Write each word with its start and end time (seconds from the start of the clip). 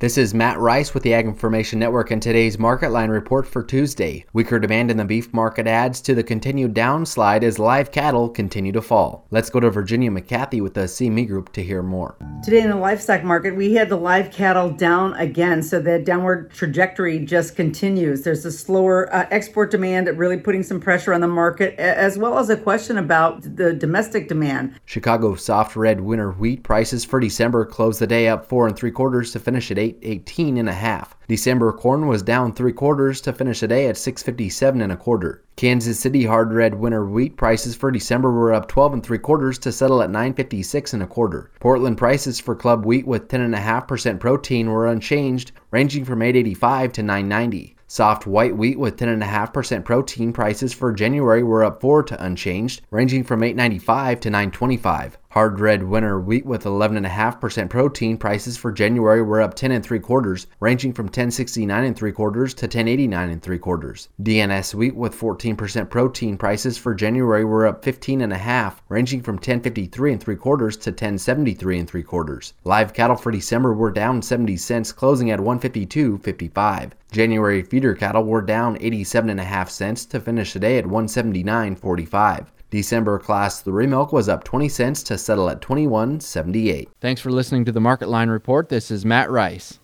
This 0.00 0.16
is 0.16 0.32
Matt 0.32 0.58
Rice 0.58 0.94
with 0.94 1.02
the 1.02 1.12
Ag 1.12 1.26
Information 1.26 1.78
Network 1.78 2.10
and 2.10 2.22
today's 2.22 2.58
market 2.58 2.88
line 2.88 3.10
report 3.10 3.46
for 3.46 3.62
Tuesday. 3.62 4.24
Weaker 4.32 4.58
demand 4.58 4.90
in 4.90 4.96
the 4.96 5.04
beef 5.04 5.30
market 5.34 5.66
adds 5.66 6.00
to 6.00 6.14
the 6.14 6.22
continued 6.22 6.72
downslide 6.72 7.42
as 7.42 7.58
live 7.58 7.92
cattle 7.92 8.30
continue 8.30 8.72
to 8.72 8.80
fall. 8.80 9.26
Let's 9.30 9.50
go 9.50 9.60
to 9.60 9.68
Virginia 9.68 10.10
McCarthy 10.10 10.62
with 10.62 10.72
the 10.72 10.84
CME 10.84 11.28
Group 11.28 11.52
to 11.52 11.62
hear 11.62 11.82
more. 11.82 12.16
Today 12.42 12.62
in 12.62 12.70
the 12.70 12.76
livestock 12.76 13.24
market, 13.24 13.54
we 13.54 13.74
had 13.74 13.90
the 13.90 13.96
live 13.96 14.32
cattle 14.32 14.70
down 14.70 15.12
again, 15.16 15.62
so 15.62 15.78
that 15.80 16.06
downward 16.06 16.50
trajectory 16.50 17.18
just 17.18 17.54
continues. 17.54 18.22
There's 18.22 18.46
a 18.46 18.52
slower 18.52 19.14
uh, 19.14 19.26
export 19.30 19.70
demand 19.70 20.08
really 20.18 20.38
putting 20.38 20.62
some 20.62 20.80
pressure 20.80 21.12
on 21.12 21.20
the 21.20 21.28
market, 21.28 21.78
as 21.78 22.16
well 22.16 22.38
as 22.38 22.48
a 22.48 22.56
question 22.56 22.96
about 22.96 23.42
the 23.42 23.74
domestic 23.74 24.28
demand. 24.28 24.80
Chicago 24.86 25.34
soft 25.34 25.76
red 25.76 26.00
winter 26.00 26.30
wheat 26.30 26.62
prices 26.62 27.04
for 27.04 27.20
December 27.20 27.66
closed 27.66 28.00
the 28.00 28.06
day 28.06 28.28
up 28.28 28.48
four 28.48 28.66
and 28.66 28.78
three 28.78 28.90
quarters 28.90 29.30
to 29.32 29.38
finish 29.38 29.70
at 29.70 29.76
eight 29.76 29.89
818 30.02 30.56
and 30.56 30.68
a 30.68 30.72
half. 30.72 31.16
December 31.28 31.72
corn 31.72 32.06
was 32.06 32.22
down 32.22 32.52
three 32.52 32.72
quarters 32.72 33.20
to 33.20 33.32
finish 33.32 33.60
the 33.60 33.68
day 33.68 33.86
at 33.88 33.96
657 33.96 34.80
and 34.80 34.92
a 34.92 34.96
quarter. 34.96 35.42
Kansas 35.56 35.98
City 35.98 36.24
hard 36.24 36.52
red 36.52 36.74
winter 36.74 37.04
wheat 37.04 37.36
prices 37.36 37.76
for 37.76 37.90
December 37.90 38.32
were 38.32 38.52
up 38.52 38.68
12 38.68 38.94
and 38.94 39.02
three 39.02 39.18
quarters 39.18 39.58
to 39.58 39.72
settle 39.72 40.02
at 40.02 40.10
956 40.10 40.94
and 40.94 41.02
a 41.02 41.06
quarter. 41.06 41.50
Portland 41.60 41.98
prices 41.98 42.40
for 42.40 42.56
club 42.56 42.84
wheat 42.84 43.06
with 43.06 43.28
10.5% 43.28 44.18
protein 44.20 44.70
were 44.70 44.86
unchanged, 44.86 45.52
ranging 45.70 46.04
from 46.04 46.22
885 46.22 46.92
to 46.92 47.02
990. 47.02 47.76
Soft 47.90 48.24
white 48.24 48.56
wheat 48.56 48.78
with 48.78 48.96
10.5% 48.96 49.84
protein 49.84 50.32
prices 50.32 50.72
for 50.72 50.92
January 50.92 51.42
were 51.42 51.64
up 51.64 51.80
4 51.80 52.04
to 52.04 52.24
unchanged, 52.24 52.82
ranging 52.92 53.24
from 53.24 53.42
895 53.42 54.20
to 54.20 54.30
925. 54.30 55.18
Hard 55.34 55.60
red 55.60 55.84
winter 55.84 56.18
wheat 56.18 56.44
with 56.44 56.64
11.5% 56.64 57.70
protein 57.70 58.16
prices 58.16 58.56
for 58.56 58.72
January 58.72 59.22
were 59.22 59.40
up 59.40 59.54
10 59.54 59.70
and 59.70 59.86
3 59.86 60.00
quarters, 60.00 60.48
ranging 60.58 60.92
from 60.92 61.06
1069 61.06 61.84
and 61.84 61.96
3 61.96 62.10
quarters 62.10 62.52
to 62.54 62.64
1089 62.64 63.30
and 63.30 63.40
3 63.40 63.58
quarters. 63.58 64.08
DNS 64.20 64.74
wheat 64.74 64.96
with 64.96 65.14
14% 65.14 65.88
protein 65.88 66.36
prices 66.36 66.76
for 66.78 66.96
January 66.96 67.44
were 67.44 67.64
up 67.64 67.84
15 67.84 68.22
and 68.22 68.32
a 68.32 68.38
half, 68.38 68.82
ranging 68.88 69.22
from 69.22 69.36
1053 69.36 70.14
and 70.14 70.20
3 70.20 70.34
quarters 70.34 70.76
to 70.78 70.90
1073 70.90 71.78
and 71.78 71.88
3 71.88 72.02
quarters. 72.02 72.54
Live 72.64 72.92
cattle 72.92 73.14
for 73.14 73.30
December 73.30 73.72
were 73.72 73.92
down 73.92 74.22
70 74.22 74.56
cents, 74.56 74.90
closing 74.90 75.30
at 75.30 75.38
152.55. 75.38 76.90
January 77.12 77.62
feeder 77.62 77.94
cattle 77.94 78.24
were 78.24 78.42
down 78.42 78.76
87 78.80 79.30
and 79.30 79.38
a 79.38 79.44
half 79.44 79.70
cents 79.70 80.04
to 80.06 80.18
finish 80.18 80.54
the 80.54 80.58
day 80.58 80.76
at 80.76 80.86
179.45. 80.86 82.46
December 82.70 83.18
class 83.18 83.60
3 83.62 83.86
milk 83.88 84.12
was 84.12 84.28
up 84.28 84.44
20 84.44 84.68
cents 84.68 85.02
to 85.02 85.18
settle 85.18 85.50
at 85.50 85.60
21.78. 85.60 86.86
Thanks 87.00 87.20
for 87.20 87.30
listening 87.30 87.64
to 87.64 87.72
the 87.72 87.80
Market 87.80 88.08
Line 88.08 88.30
Report. 88.30 88.68
This 88.68 88.90
is 88.90 89.04
Matt 89.04 89.30
Rice. 89.30 89.80